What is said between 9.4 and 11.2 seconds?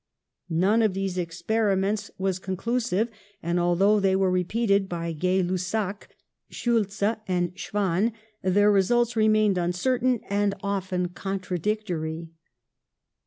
uncertain and often